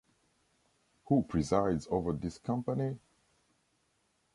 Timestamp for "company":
2.39-2.97